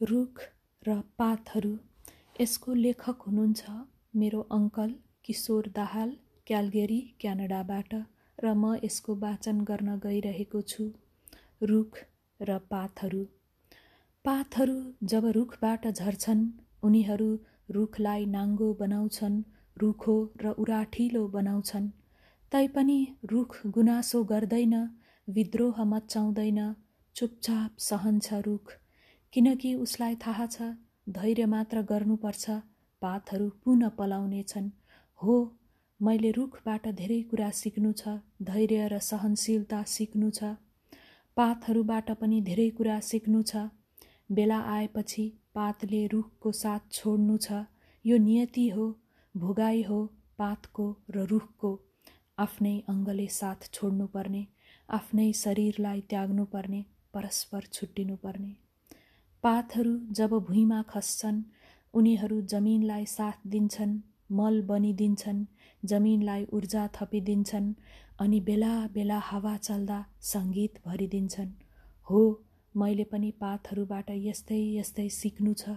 [0.00, 0.42] रुख
[0.82, 1.70] र पातहरू।
[2.40, 3.72] यसको लेखक हुनुहुन्छ
[4.16, 4.94] मेरो अङ्कल
[5.24, 6.14] किशोर दाहाल
[6.46, 7.92] क्यालगेरी क्यानाडाबाट
[8.38, 10.86] र म यसको वाचन गर्न गइरहेको छु।
[11.64, 12.00] रुख
[12.40, 13.22] र पातहरू।
[14.24, 16.48] पातहरू जब रुखबाट झर्छन्
[16.82, 17.30] उनीहरू
[17.70, 19.38] रुखलाई नाङ्गो बनाउँछन्
[19.76, 21.94] रुखो र उराठिलो बनाउँछन्।
[22.52, 24.76] तैपनि रुख गुनासो गर्दैन
[25.28, 26.60] विद्रोह मचाउँदैन
[27.16, 28.79] चुपचाप सहन्छ रुख।
[29.32, 30.68] किनकि उसलाई थाहा छ
[31.16, 32.50] धैर्य मात्र गर्नुपर्छ
[33.02, 34.70] पातहरू पुनः पलाउनेछन्।
[35.20, 35.34] हो
[36.00, 38.14] मैले रुखबाट धेरै कुरा सिक्नु छ
[38.48, 40.54] धैर्य र सहनशीलता सिक्नु छ।
[41.36, 43.62] पातहरूबाट पनि धेरै कुरा सिक्नु छ।
[44.30, 47.60] बेला आएपछि पातले रुखको साथ छोड्नु छ।
[48.04, 48.86] यो नियति हो
[49.34, 50.00] भोगाई हो
[50.38, 50.86] पातको
[51.16, 51.70] र रुखको।
[52.38, 54.42] आफ्नै अङ्गले साथ छोड्नुपर्ने
[54.88, 56.82] आफ्नै शरीरलाई त्याग्नुपर्ने
[57.14, 58.52] परस्पर छुट्टिनुपर्ने।
[59.42, 61.36] पातहरू जब भुइँमा खस्छन्
[61.94, 63.94] उनीहरू जमिनलाई साथ दिन्छन्
[64.38, 65.40] मल बनिदिन्छन्
[65.82, 67.72] जमिनलाई ऊर्जा थपिदिन्छन्
[68.20, 69.98] अनि बेला बेला हावा चल्दा
[70.32, 71.50] सङ्गीत भरिदिन्छन्।
[72.06, 72.20] हो
[72.74, 75.76] मैले पनि पातहरूबाट यस्तै यस्तै सिक्नु छ।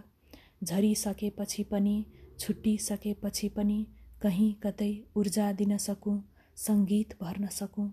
[0.63, 1.95] झरिसकेपछि पनि
[2.39, 3.79] छुट्टिसकेपछि पनि
[4.21, 6.17] कहीँ कतै ऊर्जा दिन सकौँ
[6.57, 7.89] सङ्गीत भर्न सकौँ।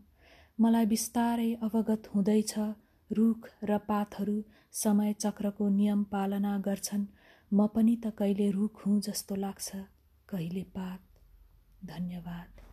[0.58, 2.55] मलाई बिस्तारै अवगत हुँदैछ
[3.12, 7.06] रुख र पातहरू समय चक्रको नियम पालना गर्छन्।
[7.52, 9.69] म पनि त कहिले रुख हुँ जस्तो लाग्छ
[10.28, 11.00] कहिले पात।
[11.84, 12.69] धन्यवाद।